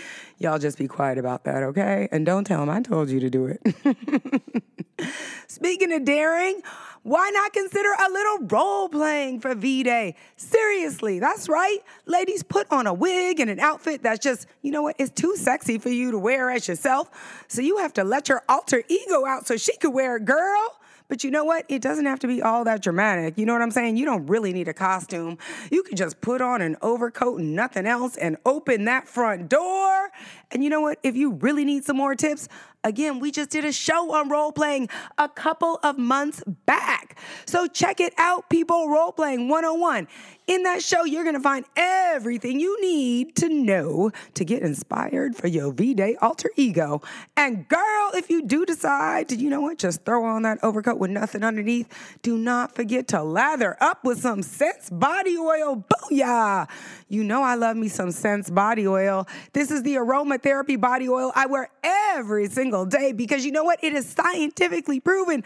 Y'all 0.38 0.58
just 0.58 0.76
be 0.78 0.86
quiet 0.86 1.16
about 1.18 1.44
that, 1.44 1.62
okay? 1.62 2.08
And 2.12 2.26
don't 2.26 2.44
tell 2.44 2.60
them 2.60 2.68
I 2.68 2.82
told 2.82 3.08
you 3.08 3.20
to 3.20 3.30
do 3.30 3.46
it. 3.46 4.62
Speaking 5.46 5.92
of 5.92 6.04
daring, 6.04 6.60
why 7.02 7.30
not 7.30 7.52
consider 7.52 7.88
a 7.88 8.10
little 8.10 8.46
role 8.48 8.88
playing 8.88 9.40
for 9.40 9.54
V 9.54 9.82
Day? 9.82 10.14
Seriously, 10.36 11.20
that's 11.20 11.48
right. 11.48 11.78
Ladies, 12.04 12.42
put 12.42 12.66
on 12.70 12.86
a 12.86 12.92
wig 12.92 13.40
and 13.40 13.48
an 13.48 13.60
outfit 13.60 14.02
that's 14.02 14.18
just, 14.18 14.46
you 14.62 14.72
know 14.72 14.82
what, 14.82 14.96
it's 14.98 15.10
too 15.10 15.36
sexy 15.36 15.78
for 15.78 15.88
you 15.88 16.10
to 16.10 16.18
wear 16.18 16.50
as 16.50 16.68
yourself. 16.68 17.10
So 17.48 17.62
you 17.62 17.78
have 17.78 17.92
to 17.94 18.04
let 18.04 18.28
your 18.28 18.42
alter 18.48 18.82
ego 18.88 19.24
out 19.24 19.46
so 19.46 19.56
she 19.56 19.76
could 19.76 19.94
wear 19.94 20.16
it, 20.16 20.24
girl. 20.24 20.78
But 21.08 21.22
you 21.22 21.30
know 21.30 21.44
what? 21.44 21.64
It 21.68 21.82
doesn't 21.82 22.06
have 22.06 22.18
to 22.20 22.26
be 22.26 22.42
all 22.42 22.64
that 22.64 22.82
dramatic. 22.82 23.38
You 23.38 23.46
know 23.46 23.52
what 23.52 23.62
I'm 23.62 23.70
saying? 23.70 23.96
You 23.96 24.04
don't 24.04 24.26
really 24.26 24.52
need 24.52 24.68
a 24.68 24.74
costume. 24.74 25.38
You 25.70 25.82
can 25.82 25.96
just 25.96 26.20
put 26.20 26.40
on 26.40 26.60
an 26.60 26.76
overcoat 26.82 27.40
and 27.40 27.54
nothing 27.54 27.86
else 27.86 28.16
and 28.16 28.36
open 28.44 28.84
that 28.86 29.08
front 29.08 29.48
door. 29.48 30.10
And 30.50 30.64
you 30.64 30.70
know 30.70 30.80
what? 30.80 30.98
If 31.02 31.16
you 31.16 31.32
really 31.32 31.64
need 31.64 31.84
some 31.84 31.96
more 31.96 32.14
tips, 32.14 32.48
again, 32.86 33.18
we 33.18 33.30
just 33.30 33.50
did 33.50 33.64
a 33.64 33.72
show 33.72 34.14
on 34.14 34.28
role 34.28 34.52
playing 34.52 34.88
a 35.18 35.28
couple 35.28 35.80
of 35.82 35.98
months 35.98 36.42
back. 36.64 37.18
So 37.44 37.66
check 37.66 38.00
it 38.00 38.14
out, 38.16 38.48
people. 38.48 38.88
Role 38.88 39.12
playing 39.12 39.48
101. 39.48 40.06
In 40.46 40.62
that 40.62 40.80
show, 40.80 41.04
you're 41.04 41.24
going 41.24 41.34
to 41.34 41.40
find 41.40 41.64
everything 41.74 42.60
you 42.60 42.80
need 42.80 43.34
to 43.36 43.48
know 43.48 44.12
to 44.34 44.44
get 44.44 44.62
inspired 44.62 45.34
for 45.34 45.48
your 45.48 45.72
V 45.72 45.92
Day 45.92 46.16
alter 46.22 46.50
ego. 46.54 47.02
And 47.36 47.68
girl, 47.68 48.12
if 48.14 48.30
you 48.30 48.42
do 48.42 48.64
decide 48.64 49.28
to, 49.30 49.36
you 49.36 49.50
know 49.50 49.60
what, 49.60 49.78
just 49.78 50.04
throw 50.04 50.24
on 50.24 50.42
that 50.42 50.62
overcoat 50.62 50.98
with 50.98 51.10
nothing 51.10 51.42
underneath, 51.42 51.88
do 52.22 52.38
not 52.38 52.76
forget 52.76 53.08
to 53.08 53.24
lather 53.24 53.76
up 53.80 54.04
with 54.04 54.20
some 54.20 54.42
Sense 54.42 54.88
body 54.88 55.36
oil. 55.36 55.84
Booyah! 55.92 56.68
You 57.08 57.24
know 57.24 57.42
I 57.42 57.56
love 57.56 57.76
me 57.76 57.88
some 57.88 58.12
Sense 58.12 58.48
body 58.48 58.86
oil. 58.86 59.26
This 59.52 59.72
is 59.72 59.82
the 59.82 59.96
aromatherapy 59.96 60.80
body 60.80 61.08
oil 61.08 61.32
I 61.34 61.46
wear 61.46 61.70
every 61.82 62.48
single 62.48 62.75
single 62.76 62.86
day 62.86 63.12
because 63.12 63.44
you 63.44 63.52
know 63.52 63.64
what? 63.64 63.82
It 63.82 63.94
is 63.94 64.06
scientifically 64.08 65.00
proven 65.00 65.42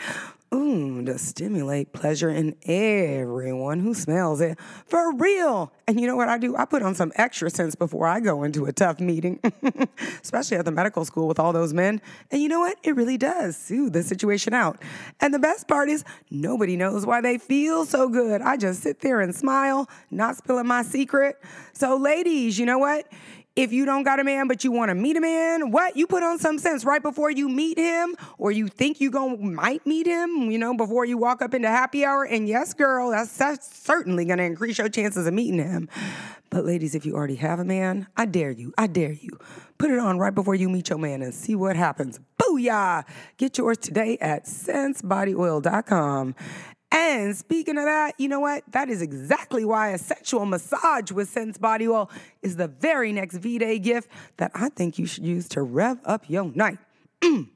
ooh, 0.52 1.04
to 1.04 1.18
stimulate 1.18 1.92
pleasure 1.92 2.28
in 2.28 2.56
everyone 2.64 3.80
who 3.80 3.94
smells 3.94 4.40
it. 4.40 4.58
For 4.86 5.14
real. 5.14 5.72
And 5.86 6.00
you 6.00 6.06
know 6.06 6.16
what 6.16 6.28
I 6.28 6.38
do? 6.38 6.56
I 6.56 6.64
put 6.64 6.82
on 6.82 6.94
some 6.94 7.12
extra 7.16 7.50
scents 7.50 7.74
before 7.74 8.06
I 8.06 8.20
go 8.20 8.42
into 8.42 8.66
a 8.66 8.72
tough 8.72 9.00
meeting, 9.00 9.40
especially 10.22 10.56
at 10.56 10.64
the 10.64 10.72
medical 10.72 11.04
school 11.04 11.28
with 11.28 11.38
all 11.38 11.52
those 11.52 11.72
men. 11.72 12.00
And 12.30 12.42
you 12.42 12.48
know 12.48 12.60
what? 12.60 12.78
It 12.82 12.96
really 12.96 13.16
does 13.16 13.56
soothe 13.56 13.92
the 13.92 14.02
situation 14.02 14.54
out. 14.54 14.82
And 15.20 15.32
the 15.32 15.38
best 15.38 15.68
part 15.68 15.88
is, 15.88 16.04
nobody 16.30 16.76
knows 16.76 17.06
why 17.06 17.20
they 17.20 17.38
feel 17.38 17.86
so 17.86 18.08
good. 18.08 18.40
I 18.42 18.56
just 18.56 18.82
sit 18.82 19.00
there 19.00 19.20
and 19.20 19.34
smile, 19.34 19.88
not 20.10 20.36
spilling 20.36 20.66
my 20.66 20.82
secret. 20.82 21.40
So, 21.72 21.96
ladies, 21.96 22.58
you 22.58 22.66
know 22.66 22.78
what? 22.78 23.06
If 23.60 23.74
you 23.74 23.84
don't 23.84 24.04
got 24.04 24.18
a 24.18 24.24
man, 24.24 24.48
but 24.48 24.64
you 24.64 24.72
want 24.72 24.88
to 24.88 24.94
meet 24.94 25.18
a 25.18 25.20
man, 25.20 25.70
what? 25.70 25.94
You 25.94 26.06
put 26.06 26.22
on 26.22 26.38
some 26.38 26.58
sense 26.58 26.82
right 26.82 27.02
before 27.02 27.30
you 27.30 27.46
meet 27.46 27.76
him, 27.76 28.16
or 28.38 28.50
you 28.50 28.68
think 28.68 29.02
you 29.02 29.10
going 29.10 29.54
might 29.54 29.86
meet 29.86 30.06
him, 30.06 30.50
you 30.50 30.56
know, 30.56 30.74
before 30.74 31.04
you 31.04 31.18
walk 31.18 31.42
up 31.42 31.52
into 31.52 31.68
happy 31.68 32.02
hour. 32.02 32.24
And 32.24 32.48
yes, 32.48 32.72
girl, 32.72 33.10
that's, 33.10 33.36
that's 33.36 33.76
certainly 33.84 34.24
going 34.24 34.38
to 34.38 34.44
increase 34.44 34.78
your 34.78 34.88
chances 34.88 35.26
of 35.26 35.34
meeting 35.34 35.58
him. 35.58 35.90
But 36.48 36.64
ladies, 36.64 36.94
if 36.94 37.04
you 37.04 37.14
already 37.14 37.34
have 37.34 37.58
a 37.58 37.64
man, 37.64 38.06
I 38.16 38.24
dare 38.24 38.50
you, 38.50 38.72
I 38.78 38.86
dare 38.86 39.12
you. 39.12 39.38
Put 39.76 39.90
it 39.90 39.98
on 39.98 40.18
right 40.18 40.34
before 40.34 40.54
you 40.54 40.70
meet 40.70 40.88
your 40.88 40.98
man 40.98 41.20
and 41.20 41.34
see 41.34 41.54
what 41.54 41.76
happens. 41.76 42.18
Booyah! 42.38 43.04
Get 43.36 43.58
yours 43.58 43.76
today 43.76 44.16
at 44.22 44.46
sensebodyoil.com. 44.46 46.34
And 46.92 47.36
speaking 47.36 47.78
of 47.78 47.84
that, 47.84 48.14
you 48.18 48.28
know 48.28 48.40
what? 48.40 48.64
That 48.72 48.88
is 48.88 49.00
exactly 49.00 49.64
why 49.64 49.90
a 49.90 49.98
sexual 49.98 50.44
massage 50.44 51.12
with 51.12 51.28
Sense 51.28 51.56
Body 51.56 51.86
Oil 51.86 52.10
is 52.42 52.56
the 52.56 52.66
very 52.66 53.12
next 53.12 53.36
V 53.36 53.58
Day 53.58 53.78
gift 53.78 54.10
that 54.38 54.50
I 54.54 54.70
think 54.70 54.98
you 54.98 55.06
should 55.06 55.24
use 55.24 55.48
to 55.50 55.62
rev 55.62 55.98
up 56.04 56.28
your 56.28 56.50
night. 56.54 56.78
Mm. 57.22 57.48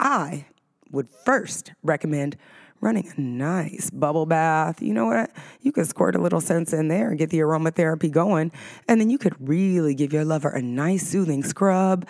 I 0.00 0.46
would 0.90 1.08
first 1.24 1.72
recommend 1.82 2.36
running 2.80 3.10
a 3.16 3.20
nice 3.20 3.90
bubble 3.90 4.26
bath. 4.26 4.82
You 4.82 4.92
know 4.92 5.06
what? 5.06 5.30
You 5.60 5.72
could 5.72 5.86
squirt 5.86 6.14
a 6.14 6.20
little 6.20 6.40
sense 6.40 6.72
in 6.72 6.88
there 6.88 7.08
and 7.08 7.18
get 7.18 7.30
the 7.30 7.38
aromatherapy 7.38 8.10
going. 8.10 8.52
And 8.88 9.00
then 9.00 9.10
you 9.10 9.18
could 9.18 9.34
really 9.40 9.94
give 9.94 10.12
your 10.12 10.24
lover 10.24 10.50
a 10.50 10.60
nice 10.60 11.06
soothing 11.06 11.42
scrub 11.42 12.06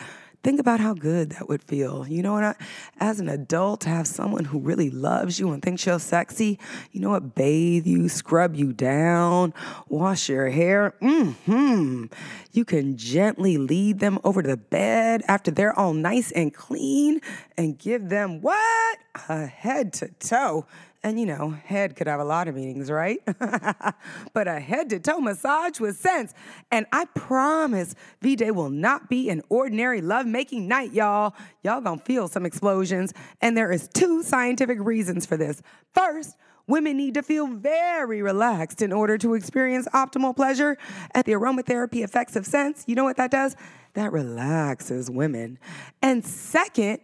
Think 0.47 0.61
about 0.61 0.79
how 0.79 0.95
good 0.95 1.31
that 1.31 1.49
would 1.49 1.65
feel. 1.65 2.07
You 2.07 2.23
know 2.23 2.35
what? 2.35 2.57
As 3.01 3.19
an 3.19 3.29
adult, 3.29 3.81
to 3.81 3.89
have 3.89 4.07
someone 4.07 4.45
who 4.45 4.61
really 4.61 4.91
loves 4.91 5.41
you 5.41 5.51
and 5.51 5.61
thinks 5.61 5.85
you're 5.85 5.99
sexy, 5.99 6.61
you 6.93 7.01
know 7.01 7.11
what? 7.11 7.35
Bathe 7.35 7.85
you, 7.85 8.09
scrub 8.09 8.55
you 8.55 8.73
down, 8.73 9.53
wash 9.89 10.29
your 10.29 10.49
hair. 10.51 10.95
hmm 11.01 12.05
You 12.53 12.65
can 12.65 12.97
gently 12.97 13.57
lead 13.59 13.99
them 13.99 14.21
over 14.23 14.41
to 14.41 14.49
the 14.51 14.57
bed 14.57 15.25
after 15.27 15.51
they're 15.51 15.77
all 15.77 15.95
nice 15.95 16.31
and 16.31 16.55
clean 16.55 17.21
and 17.59 17.77
give 17.77 18.09
them 18.09 18.41
what? 18.41 18.99
A 19.29 19.47
head 19.47 19.93
to 19.95 20.11
toe 20.21 20.65
and 21.07 21.21
you 21.21 21.27
know, 21.27 21.51
head 21.51 21.95
could 21.95 22.09
have 22.09 22.19
a 22.19 22.25
lot 22.25 22.49
of 22.49 22.57
meanings, 22.57 22.91
right? 22.91 23.21
but 24.33 24.49
a 24.49 24.59
head 24.59 24.91
to 24.91 24.99
toe 24.99 25.21
massage 25.21 25.79
with 25.79 25.97
sense. 25.97 26.35
And 26.73 26.85
I 26.93 27.05
promise 27.15 27.95
V 28.23 28.35
Day 28.35 28.51
will 28.51 28.71
not 28.71 29.09
be 29.09 29.31
an 29.31 29.43
ordinary 29.49 30.01
love-making 30.01 30.67
night, 30.67 30.93
y'all. 30.93 31.37
Y'all 31.63 31.81
gonna 31.81 32.01
feel 32.01 32.27
some 32.27 32.45
explosions. 32.45 33.15
And 33.41 33.57
there 33.57 33.71
is 33.71 33.87
two 33.95 34.25
scientific 34.25 34.81
reasons 34.81 35.27
for 35.27 35.37
this. 35.37 35.63
First, 35.95 36.37
Women 36.69 36.97
need 36.97 37.15
to 37.15 37.23
feel 37.23 37.47
very 37.47 38.23
relaxed 38.23 38.83
in 38.83 38.93
order 38.93 39.17
to 39.19 39.35
experience 39.35 39.87
optimal 39.95 40.35
pleasure. 40.35 40.77
And 41.13 41.25
the 41.25 41.35
aromatherapy 41.35 42.03
effects 42.03 42.35
of 42.35 42.45
sense, 42.45 42.83
you 42.89 42.97
know 42.97 43.05
what 43.05 43.19
that 43.19 43.31
does? 43.31 43.55
That 43.95 44.13
relaxes 44.13 45.09
women. 45.09 45.61
And 46.03 46.25
second, 46.25 46.99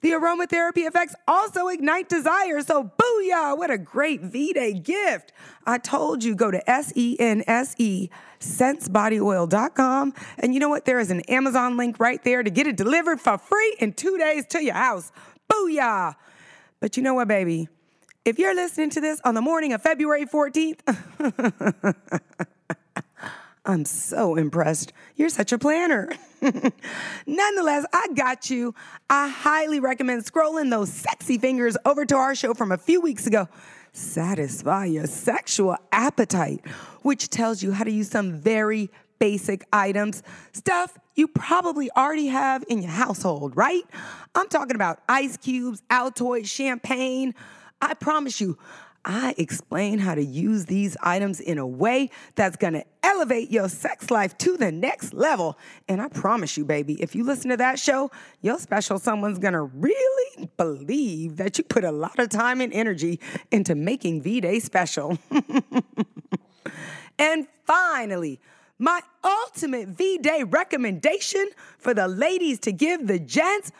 the 0.00 0.10
aromatherapy 0.10 0.86
effects 0.86 1.14
also 1.26 1.68
ignite 1.68 2.08
desire. 2.08 2.60
So, 2.62 2.92
booyah, 2.98 3.58
what 3.58 3.70
a 3.70 3.78
great 3.78 4.20
V 4.20 4.52
Day 4.52 4.72
gift. 4.72 5.32
I 5.66 5.78
told 5.78 6.22
you, 6.22 6.34
go 6.34 6.50
to 6.50 6.70
S 6.70 6.92
E 6.94 7.16
N 7.18 7.42
S 7.46 7.74
E, 7.78 8.10
sensebodyoil.com. 8.40 10.14
And 10.38 10.54
you 10.54 10.60
know 10.60 10.68
what? 10.68 10.84
There 10.84 10.98
is 10.98 11.10
an 11.10 11.20
Amazon 11.22 11.76
link 11.76 11.98
right 11.98 12.22
there 12.22 12.42
to 12.42 12.50
get 12.50 12.66
it 12.66 12.76
delivered 12.76 13.20
for 13.20 13.38
free 13.38 13.76
in 13.80 13.92
two 13.92 14.16
days 14.18 14.46
to 14.50 14.62
your 14.62 14.74
house. 14.74 15.10
Booyah. 15.50 16.14
But 16.80 16.96
you 16.96 17.02
know 17.02 17.14
what, 17.14 17.28
baby? 17.28 17.68
If 18.24 18.38
you're 18.38 18.54
listening 18.54 18.90
to 18.90 19.00
this 19.00 19.20
on 19.24 19.34
the 19.34 19.40
morning 19.40 19.72
of 19.72 19.82
February 19.82 20.26
14th, 20.26 20.80
I'm 23.68 23.84
so 23.84 24.36
impressed. 24.36 24.94
You're 25.14 25.28
such 25.28 25.52
a 25.52 25.58
planner. 25.58 26.10
Nonetheless, 27.26 27.84
I 27.92 28.06
got 28.14 28.48
you. 28.48 28.74
I 29.10 29.28
highly 29.28 29.78
recommend 29.78 30.24
scrolling 30.24 30.70
those 30.70 30.90
sexy 30.90 31.36
fingers 31.36 31.76
over 31.84 32.06
to 32.06 32.16
our 32.16 32.34
show 32.34 32.54
from 32.54 32.72
a 32.72 32.78
few 32.78 33.02
weeks 33.02 33.26
ago. 33.26 33.46
Satisfy 33.92 34.86
your 34.86 35.06
sexual 35.06 35.76
appetite, 35.92 36.66
which 37.02 37.28
tells 37.28 37.62
you 37.62 37.72
how 37.72 37.84
to 37.84 37.90
use 37.90 38.08
some 38.08 38.32
very 38.32 38.90
basic 39.18 39.66
items, 39.70 40.22
stuff 40.52 40.96
you 41.14 41.28
probably 41.28 41.90
already 41.90 42.28
have 42.28 42.64
in 42.68 42.80
your 42.80 42.92
household, 42.92 43.54
right? 43.54 43.82
I'm 44.34 44.48
talking 44.48 44.76
about 44.76 45.00
ice 45.08 45.36
cubes, 45.36 45.82
Altoids, 45.90 46.46
champagne. 46.46 47.34
I 47.82 47.94
promise 47.94 48.40
you, 48.40 48.56
I 49.10 49.34
explain 49.38 50.00
how 50.00 50.14
to 50.14 50.22
use 50.22 50.66
these 50.66 50.94
items 51.00 51.40
in 51.40 51.56
a 51.56 51.66
way 51.66 52.10
that's 52.34 52.58
gonna 52.58 52.84
elevate 53.02 53.50
your 53.50 53.70
sex 53.70 54.10
life 54.10 54.36
to 54.38 54.58
the 54.58 54.70
next 54.70 55.14
level. 55.14 55.58
And 55.88 56.02
I 56.02 56.08
promise 56.08 56.58
you, 56.58 56.66
baby, 56.66 57.00
if 57.00 57.14
you 57.14 57.24
listen 57.24 57.48
to 57.48 57.56
that 57.56 57.78
show, 57.78 58.10
your 58.42 58.58
special 58.58 58.98
someone's 58.98 59.38
gonna 59.38 59.64
really 59.64 60.50
believe 60.58 61.38
that 61.38 61.56
you 61.56 61.64
put 61.64 61.84
a 61.84 61.90
lot 61.90 62.18
of 62.18 62.28
time 62.28 62.60
and 62.60 62.70
energy 62.70 63.18
into 63.50 63.74
making 63.74 64.20
V 64.20 64.42
Day 64.42 64.60
special. 64.60 65.18
and 67.18 67.48
finally, 67.64 68.38
my 68.78 69.00
ultimate 69.24 69.88
V 69.88 70.18
Day 70.18 70.42
recommendation 70.42 71.48
for 71.78 71.94
the 71.94 72.08
ladies 72.08 72.58
to 72.60 72.72
give 72.72 73.06
the 73.06 73.18
gents 73.18 73.72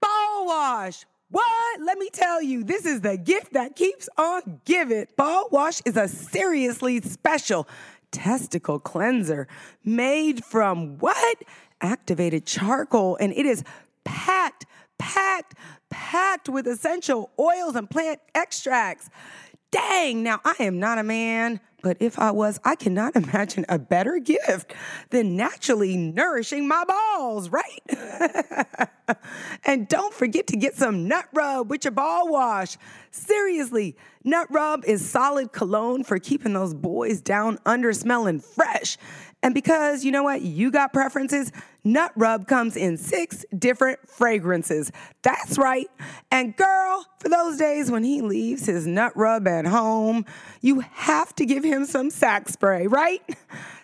ball 0.00 0.46
wash. 0.46 1.04
What? 1.32 1.80
Let 1.80 1.96
me 1.96 2.10
tell 2.12 2.42
you, 2.42 2.62
this 2.62 2.84
is 2.84 3.00
the 3.00 3.16
gift 3.16 3.54
that 3.54 3.74
keeps 3.74 4.06
on 4.18 4.60
giving. 4.66 5.06
Ball 5.16 5.48
Wash 5.50 5.80
is 5.86 5.96
a 5.96 6.06
seriously 6.06 7.00
special 7.00 7.66
testicle 8.10 8.78
cleanser 8.78 9.48
made 9.82 10.44
from 10.44 10.98
what? 10.98 11.38
Activated 11.80 12.44
charcoal, 12.44 13.16
and 13.16 13.32
it 13.32 13.46
is 13.46 13.64
packed, 14.04 14.66
packed, 14.98 15.54
packed 15.88 16.50
with 16.50 16.66
essential 16.66 17.30
oils 17.40 17.76
and 17.76 17.88
plant 17.88 18.20
extracts. 18.34 19.08
Dang, 19.70 20.22
now 20.22 20.38
I 20.44 20.54
am 20.60 20.78
not 20.78 20.98
a 20.98 21.02
man, 21.02 21.60
but 21.82 21.96
if 21.98 22.18
I 22.18 22.30
was, 22.30 22.60
I 22.62 22.76
cannot 22.76 23.16
imagine 23.16 23.64
a 23.70 23.78
better 23.78 24.18
gift 24.18 24.74
than 25.08 25.34
naturally 25.36 25.96
nourishing 25.96 26.68
my 26.68 26.84
balls, 26.84 27.48
right? 27.48 28.66
and 29.72 29.88
don't 29.88 30.12
forget 30.12 30.48
to 30.48 30.56
get 30.56 30.74
some 30.74 31.08
nut 31.08 31.24
rub 31.32 31.70
with 31.70 31.84
your 31.84 31.92
ball 31.92 32.30
wash. 32.30 32.76
Seriously, 33.10 33.96
nut 34.22 34.46
rub 34.50 34.84
is 34.84 35.08
solid 35.08 35.50
cologne 35.52 36.04
for 36.04 36.18
keeping 36.18 36.52
those 36.52 36.74
boys 36.74 37.22
down 37.22 37.58
under 37.64 37.94
smelling 37.94 38.38
fresh. 38.38 38.98
And 39.42 39.54
because 39.54 40.04
you 40.04 40.12
know 40.12 40.24
what, 40.24 40.42
you 40.42 40.70
got 40.70 40.92
preferences, 40.92 41.50
Nut 41.82 42.12
Rub 42.14 42.46
comes 42.46 42.76
in 42.76 42.96
six 42.96 43.44
different 43.58 43.98
fragrances. 44.08 44.92
That's 45.22 45.58
right. 45.58 45.88
And 46.30 46.54
girl, 46.54 47.04
for 47.18 47.28
those 47.28 47.56
days 47.56 47.90
when 47.90 48.04
he 48.04 48.20
leaves 48.20 48.66
his 48.66 48.86
Nut 48.86 49.12
Rub 49.16 49.48
at 49.48 49.66
home, 49.66 50.26
you 50.60 50.80
have 50.80 51.34
to 51.36 51.46
give 51.46 51.64
him 51.64 51.86
some 51.86 52.10
Sack 52.10 52.50
Spray, 52.50 52.86
right? 52.86 53.22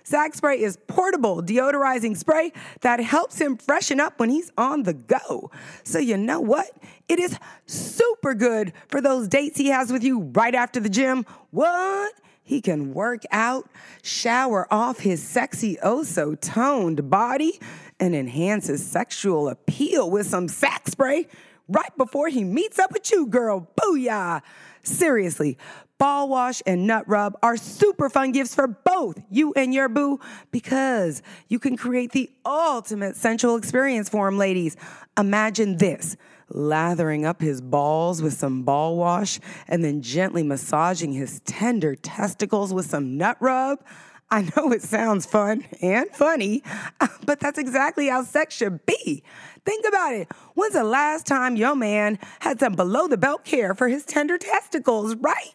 Sack 0.08 0.34
Spray 0.34 0.58
is 0.62 0.78
portable 0.86 1.42
deodorizing 1.42 2.16
spray 2.16 2.54
that 2.80 2.98
helps 2.98 3.38
him 3.38 3.58
freshen 3.58 4.00
up 4.00 4.18
when 4.18 4.30
he's 4.30 4.50
on 4.56 4.84
the 4.84 4.94
go. 4.94 5.50
So 5.84 5.98
you 5.98 6.16
know 6.16 6.40
what? 6.40 6.70
It 7.10 7.20
is 7.20 7.38
super 7.66 8.32
good 8.32 8.72
for 8.88 9.02
those 9.02 9.28
dates 9.28 9.58
he 9.58 9.66
has 9.66 9.92
with 9.92 10.02
you 10.02 10.20
right 10.32 10.54
after 10.54 10.80
the 10.80 10.88
gym. 10.88 11.26
What? 11.50 12.14
He 12.42 12.62
can 12.62 12.94
work 12.94 13.24
out, 13.30 13.68
shower 14.02 14.66
off 14.72 15.00
his 15.00 15.22
sexy, 15.22 15.78
oh 15.82 16.04
so 16.04 16.34
toned 16.36 17.10
body, 17.10 17.60
and 18.00 18.14
enhance 18.14 18.68
his 18.68 18.82
sexual 18.82 19.50
appeal 19.50 20.10
with 20.10 20.26
some 20.26 20.48
sack 20.48 20.88
spray 20.88 21.26
right 21.68 21.94
before 21.98 22.28
he 22.28 22.44
meets 22.44 22.78
up 22.78 22.92
with 22.92 23.12
you, 23.12 23.26
girl. 23.26 23.68
Booyah! 23.78 24.40
Seriously, 24.82 25.58
ball 25.98 26.28
wash 26.28 26.62
and 26.66 26.86
nut 26.86 27.04
rub 27.08 27.36
are 27.42 27.56
super 27.56 28.08
fun 28.08 28.32
gifts 28.32 28.54
for 28.54 28.66
both 28.66 29.20
you 29.30 29.52
and 29.54 29.74
your 29.74 29.88
boo 29.88 30.18
because 30.50 31.22
you 31.48 31.58
can 31.58 31.76
create 31.76 32.12
the 32.12 32.30
ultimate 32.46 33.16
sensual 33.16 33.56
experience 33.56 34.08
for 34.08 34.28
him, 34.28 34.38
ladies. 34.38 34.76
Imagine 35.16 35.76
this 35.76 36.16
lathering 36.50 37.24
up 37.24 37.40
his 37.40 37.60
balls 37.60 38.22
with 38.22 38.32
some 38.32 38.62
ball 38.62 38.96
wash, 38.96 39.38
and 39.66 39.84
then 39.84 40.00
gently 40.00 40.42
massaging 40.42 41.12
his 41.12 41.40
tender 41.40 41.94
testicles 41.94 42.72
with 42.72 42.86
some 42.86 43.16
nut 43.16 43.36
rub. 43.40 43.84
I 44.30 44.42
know 44.56 44.72
it 44.72 44.82
sounds 44.82 45.24
fun 45.24 45.64
and 45.80 46.08
funny, 46.10 46.62
but 47.24 47.40
that's 47.40 47.58
exactly 47.58 48.08
how 48.08 48.22
sex 48.22 48.54
should 48.54 48.84
be. 48.84 49.22
Think 49.64 49.86
about 49.86 50.14
it. 50.14 50.28
When's 50.54 50.74
the 50.74 50.84
last 50.84 51.26
time 51.26 51.56
your 51.56 51.74
man 51.74 52.18
had 52.40 52.60
some 52.60 52.74
below 52.74 53.08
the 53.08 53.16
belt 53.16 53.44
care 53.44 53.74
for 53.74 53.88
his 53.88 54.04
tender 54.04 54.36
testicles, 54.36 55.14
right? 55.16 55.54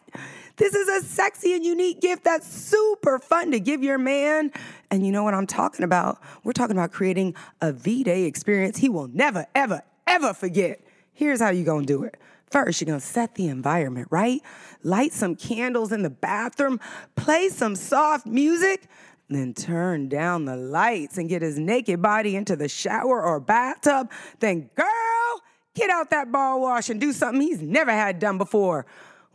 This 0.56 0.74
is 0.74 0.88
a 0.88 1.06
sexy 1.06 1.54
and 1.54 1.64
unique 1.64 2.00
gift 2.00 2.24
that's 2.24 2.46
super 2.46 3.18
fun 3.18 3.50
to 3.52 3.60
give 3.60 3.82
your 3.82 3.98
man. 3.98 4.52
And 4.90 5.04
you 5.04 5.12
know 5.12 5.24
what 5.24 5.34
I'm 5.34 5.46
talking 5.46 5.84
about? 5.84 6.20
We're 6.44 6.52
talking 6.52 6.76
about 6.76 6.92
creating 6.92 7.34
a 7.60 7.72
V 7.72 8.04
Day 8.04 8.24
experience 8.24 8.78
he 8.78 8.88
will 8.88 9.08
never, 9.08 9.46
ever, 9.54 9.82
ever 10.06 10.32
forget. 10.32 10.80
Here's 11.12 11.40
how 11.40 11.50
you're 11.50 11.64
gonna 11.64 11.86
do 11.86 12.04
it. 12.04 12.16
First, 12.50 12.80
you're 12.80 12.86
gonna 12.86 13.00
set 13.00 13.34
the 13.34 13.48
environment, 13.48 14.08
right? 14.10 14.40
Light 14.82 15.12
some 15.12 15.34
candles 15.34 15.92
in 15.92 16.02
the 16.02 16.10
bathroom, 16.10 16.78
play 17.16 17.48
some 17.48 17.74
soft 17.74 18.26
music, 18.26 18.88
then 19.28 19.54
turn 19.54 20.08
down 20.08 20.44
the 20.44 20.56
lights 20.56 21.18
and 21.18 21.28
get 21.28 21.42
his 21.42 21.58
naked 21.58 22.02
body 22.02 22.36
into 22.36 22.56
the 22.56 22.68
shower 22.68 23.22
or 23.22 23.40
bathtub. 23.40 24.10
Then, 24.40 24.70
girl, 24.74 25.42
get 25.74 25.90
out 25.90 26.10
that 26.10 26.30
ball 26.30 26.60
wash 26.60 26.90
and 26.90 27.00
do 27.00 27.12
something 27.12 27.40
he's 27.40 27.62
never 27.62 27.90
had 27.90 28.18
done 28.18 28.38
before. 28.38 28.86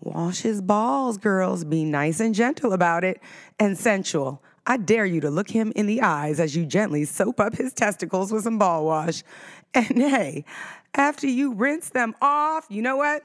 Wash 0.02 0.42
his 0.42 0.62
balls, 0.62 1.18
girls. 1.18 1.66
Be 1.66 1.84
nice 1.84 2.20
and 2.20 2.34
gentle 2.34 2.72
about 2.72 3.04
it 3.04 3.20
and 3.60 3.78
sensual. 3.78 4.42
I 4.66 4.78
dare 4.78 5.06
you 5.06 5.22
to 5.22 5.30
look 5.30 5.50
him 5.50 5.72
in 5.76 5.86
the 5.86 6.02
eyes 6.02 6.40
as 6.40 6.56
you 6.56 6.66
gently 6.66 7.06
soap 7.06 7.40
up 7.40 7.56
his 7.56 7.74
testicles 7.74 8.32
with 8.32 8.44
some 8.44 8.58
ball 8.58 8.86
wash. 8.86 9.24
And 9.76 10.00
hey, 10.00 10.46
after 10.96 11.28
you 11.28 11.54
rinse 11.54 11.90
them 11.90 12.16
off, 12.24 12.66
you 12.70 12.82
know 12.82 12.98
what? 12.98 13.22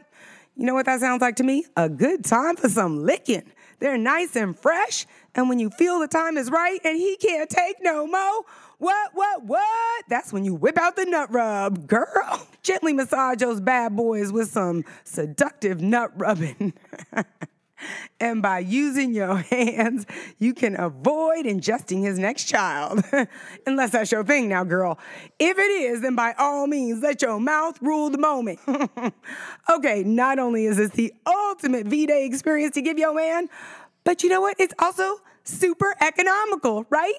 You 0.57 0.67
know 0.67 0.75
what 0.75 0.85
that 0.85 1.00
sounds 1.00 1.23
like 1.23 1.37
to 1.37 1.43
me? 1.43 1.64
A 1.75 1.88
good 1.88 2.23
time 2.23 2.57
for 2.57 2.69
some 2.69 3.03
licking. 3.03 3.50
They're 3.79 3.97
nice 3.97 4.37
and 4.37 4.57
fresh, 4.59 5.07
and 5.35 5.49
when 5.49 5.59
you 5.59 5.71
feel 5.71 5.99
the 5.99 6.07
time 6.07 6.37
is 6.37 6.50
right 6.50 6.81
and 6.85 6.97
he 6.97 7.17
can't 7.17 7.49
take 7.49 7.76
no 7.81 8.07
more, 8.07 8.45
what, 8.79 9.11
what, 9.14 9.45
what? 9.45 10.05
That's 10.09 10.33
when 10.33 10.45
you 10.45 10.55
whip 10.55 10.79
out 10.79 10.97
the 10.97 11.07
nut 11.07 11.33
rub, 11.33 11.87
girl. 11.87 12.47
Gently 12.62 12.93
massage 12.93 13.38
those 13.38 13.61
bad 13.61 13.97
boys 13.97 14.33
with 14.33 14.50
some 14.50 14.85
seductive 15.05 15.81
nut 15.81 16.12
rubbing. 16.17 16.75
And 18.21 18.40
by 18.43 18.61
using 18.61 19.14
your 19.14 19.37
hands, 19.50 20.07
you 20.38 20.54
can 20.54 20.78
avoid 20.78 21.47
ingesting 21.47 22.02
his 22.02 22.19
next 22.19 22.45
child. 22.45 23.02
Unless 23.66 23.90
that's 23.90 24.12
your 24.12 24.25
thing 24.25 24.49
now, 24.49 24.64
girl. 24.64 24.99
If 25.38 25.59
it 25.59 25.62
is, 25.62 26.00
then 26.00 26.14
by 26.14 26.35
all 26.38 26.66
means, 26.66 27.02
let 27.02 27.23
your 27.23 27.40
mouth 27.40 27.81
rule 27.83 28.11
the 28.11 28.19
moment. 28.19 28.61
okay, 29.71 30.02
not 30.04 30.38
only 30.38 30.66
is 30.66 30.76
this 30.76 30.90
the 30.90 31.12
ultimate 31.26 31.87
V 31.87 32.07
Day 32.07 32.26
experience 32.26 32.75
to 32.75 32.83
give 32.83 32.99
your 32.99 33.14
man, 33.14 33.49
but 34.04 34.23
you 34.23 34.28
know 34.28 34.40
what? 34.40 34.57
It's 34.59 34.75
also 34.78 35.16
super 35.45 35.95
economical, 36.00 36.87
right? 36.90 37.19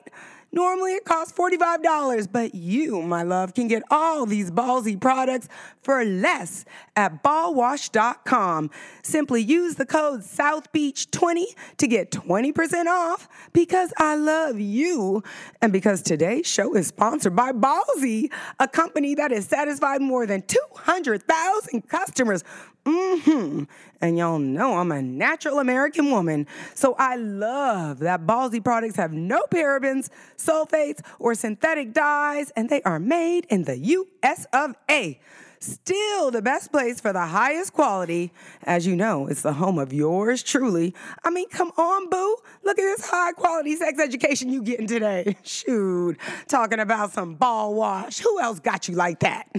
Normally 0.55 0.93
it 0.93 1.03
costs 1.03 1.37
$45, 1.37 2.31
but 2.31 2.55
you, 2.55 3.01
my 3.01 3.23
love, 3.23 3.53
can 3.53 3.67
get 3.67 3.83
all 3.91 4.25
these 4.25 4.49
ballsy 4.49 4.99
products 4.99 5.49
for 5.83 6.05
less 6.05 6.63
at 6.95 7.21
ballwash.com. 7.21 8.71
Simply 9.03 9.41
use 9.41 9.75
the 9.75 9.85
code 9.85 10.21
SouthBeach20 10.21 11.43
to 11.75 11.87
get 11.87 12.09
20% 12.09 12.85
off 12.85 13.27
because 13.51 13.91
I 13.97 14.15
love 14.15 14.57
you. 14.57 15.23
And 15.61 15.73
because 15.73 16.01
today's 16.01 16.47
show 16.47 16.73
is 16.73 16.87
sponsored 16.87 17.35
by 17.35 17.51
Ballsy, 17.51 18.31
a 18.57 18.67
company 18.69 19.13
that 19.15 19.31
has 19.31 19.45
satisfied 19.47 20.01
more 20.01 20.25
than 20.25 20.41
200,000 20.43 21.89
customers. 21.89 22.45
Mm-hmm. 22.85 23.63
And 24.01 24.17
y'all 24.17 24.37
know 24.37 24.77
I'm 24.77 24.91
a 24.91 25.01
natural 25.01 25.59
American 25.59 26.11
woman. 26.11 26.45
So 26.75 26.95
I 26.99 27.15
love 27.15 27.99
that 27.99 28.25
Ballsy 28.27 28.63
products 28.63 28.95
have 28.97 29.11
no 29.11 29.43
parabens, 29.49 30.09
sulfates, 30.37 31.01
or 31.17 31.33
synthetic 31.33 31.93
dyes, 31.93 32.51
and 32.55 32.69
they 32.69 32.83
are 32.83 32.99
made 32.99 33.45
in 33.45 33.63
the 33.63 33.77
US 33.77 34.45
of 34.53 34.75
A. 34.89 35.19
Still 35.65 36.29
the 36.29 36.43
best 36.43 36.71
place 36.71 36.99
for 36.99 37.11
the 37.11 37.25
highest 37.25 37.73
quality. 37.73 38.31
As 38.63 38.85
you 38.85 38.95
know, 38.95 39.25
it's 39.25 39.41
the 39.41 39.53
home 39.53 39.79
of 39.79 39.91
yours 39.91 40.43
truly. 40.43 40.93
I 41.23 41.31
mean, 41.31 41.49
come 41.49 41.71
on, 41.75 42.07
boo. 42.07 42.37
Look 42.63 42.77
at 42.77 42.83
this 42.83 43.09
high 43.09 43.31
quality 43.31 43.75
sex 43.75 43.99
education 43.99 44.49
you 44.49 44.61
getting 44.61 44.85
today. 44.85 45.35
Shoot, 45.43 46.19
talking 46.47 46.79
about 46.79 47.13
some 47.13 47.33
ball 47.33 47.73
wash. 47.73 48.19
Who 48.19 48.39
else 48.39 48.59
got 48.59 48.87
you 48.87 48.93
like 48.93 49.21
that? 49.21 49.49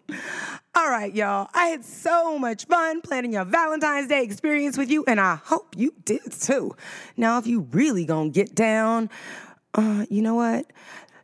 All 0.76 0.88
right, 0.88 1.12
y'all. 1.12 1.48
I 1.52 1.66
had 1.66 1.84
so 1.84 2.38
much 2.38 2.66
fun 2.66 3.00
planning 3.00 3.32
your 3.32 3.44
Valentine's 3.44 4.06
Day 4.06 4.22
experience 4.22 4.78
with 4.78 4.88
you, 4.88 5.04
and 5.08 5.20
I 5.20 5.34
hope 5.34 5.74
you 5.76 5.94
did 6.04 6.30
too. 6.30 6.76
Now, 7.16 7.38
if 7.38 7.48
you 7.48 7.62
really 7.72 8.04
gonna 8.04 8.30
get 8.30 8.54
down, 8.54 9.10
uh, 9.74 10.06
you 10.08 10.22
know 10.22 10.36
what? 10.36 10.66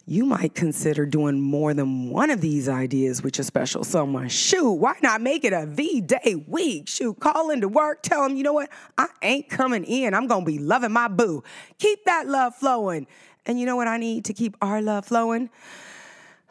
You 0.08 0.24
might 0.24 0.54
consider 0.54 1.04
doing 1.04 1.40
more 1.40 1.74
than 1.74 2.10
one 2.10 2.30
of 2.30 2.40
these 2.40 2.68
ideas 2.68 3.24
with 3.24 3.38
your 3.38 3.44
special 3.44 3.82
someone. 3.82 4.28
Shoot, 4.28 4.74
why 4.74 4.94
not 5.02 5.20
make 5.20 5.44
it 5.44 5.52
a 5.52 5.66
V 5.66 6.00
Day 6.00 6.44
week? 6.46 6.88
Shoot, 6.88 7.18
call 7.18 7.50
into 7.50 7.66
work, 7.66 8.02
tell 8.02 8.22
them, 8.22 8.36
you 8.36 8.44
know 8.44 8.52
what? 8.52 8.70
I 8.96 9.08
ain't 9.20 9.48
coming 9.48 9.82
in. 9.82 10.14
I'm 10.14 10.28
gonna 10.28 10.44
be 10.44 10.58
loving 10.58 10.92
my 10.92 11.08
boo. 11.08 11.42
Keep 11.78 12.04
that 12.04 12.28
love 12.28 12.54
flowing. 12.54 13.08
And 13.46 13.58
you 13.58 13.66
know 13.66 13.74
what 13.74 13.88
I 13.88 13.96
need 13.96 14.24
to 14.26 14.32
keep 14.32 14.56
our 14.62 14.80
love 14.80 15.06
flowing? 15.06 15.50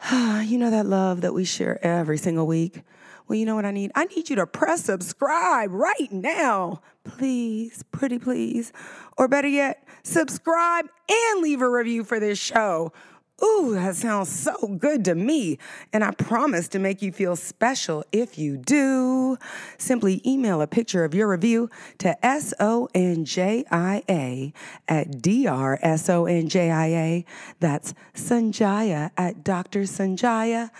you 0.11 0.57
know 0.57 0.69
that 0.69 0.85
love 0.85 1.21
that 1.21 1.33
we 1.33 1.45
share 1.45 1.83
every 1.85 2.17
single 2.17 2.47
week? 2.47 2.81
Well, 3.27 3.39
you 3.39 3.45
know 3.45 3.55
what 3.55 3.65
I 3.65 3.71
need? 3.71 3.91
I 3.95 4.03
need 4.03 4.29
you 4.29 4.35
to 4.35 4.45
press 4.45 4.83
subscribe 4.83 5.71
right 5.71 6.11
now. 6.11 6.81
Please, 7.05 7.83
pretty 7.91 8.19
please. 8.19 8.73
Or 9.17 9.29
better 9.29 9.47
yet, 9.47 9.87
subscribe 10.03 10.87
and 11.09 11.41
leave 11.41 11.61
a 11.61 11.69
review 11.69 12.03
for 12.03 12.19
this 12.19 12.37
show. 12.37 12.91
Ooh, 13.43 13.73
that 13.73 13.97
sounds 13.97 14.29
so 14.29 14.77
good 14.79 15.03
to 15.05 15.13
me. 15.13 15.57
And 15.91 16.05
I 16.05 16.11
promise 16.11 16.69
to 16.69 16.79
make 16.79 17.01
you 17.01 17.11
feel 17.11 17.35
special 17.35 18.05
if 18.11 18.37
you 18.37 18.55
do. 18.57 19.37
Simply 19.77 20.21
email 20.25 20.61
a 20.61 20.67
picture 20.67 21.03
of 21.03 21.13
your 21.13 21.27
review 21.27 21.69
to 21.97 22.25
S-O-N-J-I-A 22.25 22.93
at 24.87 25.21
D-R-S-O-N-J-I-A. 25.21 25.65
That's 27.59 27.93
Sonjia 28.13 29.11
at 29.17 29.43
Dr. 29.43 29.81
Sonjia. 29.81 30.71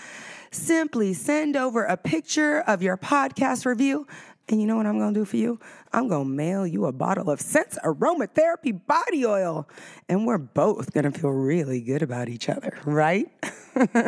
Simply 0.51 1.13
send 1.13 1.57
over 1.57 1.83
a 1.83 1.97
picture 1.97 2.61
of 2.61 2.81
your 2.81 2.95
podcast 2.95 3.65
review 3.65 4.07
and 4.47 4.61
you 4.61 4.67
know 4.67 4.75
what 4.75 4.85
I'm 4.85 4.99
gonna 4.99 5.13
do 5.13 5.25
for 5.25 5.37
you? 5.37 5.59
I'm 5.91 6.07
gonna 6.07 6.25
mail 6.25 6.67
you 6.67 6.85
a 6.85 6.91
bottle 6.91 7.29
of 7.29 7.41
Sense 7.41 7.77
Aromatherapy 7.83 8.85
body 8.85 9.25
oil. 9.25 9.67
And 10.07 10.27
we're 10.27 10.37
both 10.37 10.93
gonna 10.93 11.11
feel 11.11 11.31
really 11.31 11.81
good 11.81 12.01
about 12.01 12.29
each 12.29 12.47
other, 12.49 12.77
right? 12.85 13.27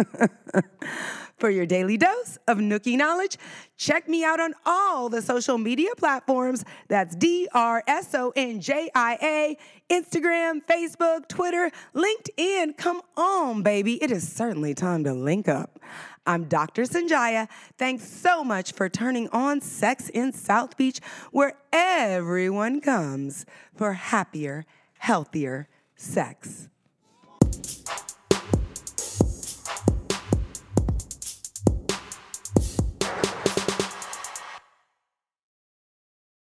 for 1.37 1.49
your 1.49 1.65
daily 1.65 1.97
dose 1.97 2.37
of 2.47 2.57
Nookie 2.57 2.97
knowledge, 2.97 3.37
check 3.77 4.09
me 4.09 4.23
out 4.23 4.39
on 4.39 4.53
all 4.65 5.09
the 5.09 5.21
social 5.21 5.57
media 5.57 5.89
platforms. 5.97 6.63
That's 6.87 7.15
D 7.15 7.47
R 7.53 7.83
S 7.87 8.13
O 8.15 8.33
N 8.35 8.59
J 8.59 8.89
I 8.93 9.17
A, 9.21 9.57
Instagram, 9.93 10.61
Facebook, 10.65 11.27
Twitter, 11.27 11.71
LinkedIn. 11.95 12.77
Come 12.77 13.01
on, 13.15 13.63
baby. 13.63 14.01
It 14.03 14.11
is 14.11 14.31
certainly 14.31 14.73
time 14.73 15.03
to 15.03 15.13
link 15.13 15.47
up. 15.47 15.79
I'm 16.27 16.43
Dr. 16.43 16.83
Sonjia. 16.83 17.47
Thanks 17.77 18.03
so 18.07 18.43
much 18.43 18.73
for 18.73 18.89
turning 18.89 19.29
on 19.29 19.61
Sex 19.61 20.09
in 20.09 20.33
South 20.33 20.75
Beach, 20.75 20.99
where 21.31 21.53
everyone 21.71 22.81
comes 22.81 23.45
for 23.73 23.93
happier, 23.93 24.65
healthier 24.99 25.69
sex. 25.95 26.67